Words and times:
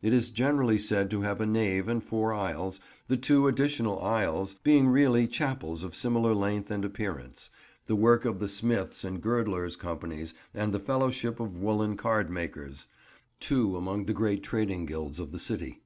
It 0.00 0.12
is 0.12 0.30
generally 0.30 0.78
said 0.78 1.10
to 1.10 1.22
have 1.22 1.40
a 1.40 1.44
nave 1.44 1.88
and 1.88 2.00
four 2.00 2.32
aisles, 2.32 2.78
the 3.08 3.16
two 3.16 3.48
additional 3.48 4.00
"aisles" 4.00 4.54
being 4.62 4.86
really 4.86 5.26
chapels 5.26 5.82
of 5.82 5.96
similar 5.96 6.34
length 6.36 6.70
and 6.70 6.84
appearance: 6.84 7.50
the 7.88 7.96
work 7.96 8.24
of 8.24 8.38
the 8.38 8.46
Smiths' 8.46 9.02
and 9.02 9.20
Girdlers' 9.20 9.74
Companies 9.74 10.34
and 10.54 10.72
the 10.72 10.78
Fellowship 10.78 11.40
of 11.40 11.58
Woollen 11.58 11.96
Cardmakers; 11.96 12.86
two 13.40 13.76
among 13.76 14.04
the 14.04 14.14
great 14.14 14.44
trading 14.44 14.86
guilds 14.86 15.18
of 15.18 15.32
the 15.32 15.40
city. 15.40 15.82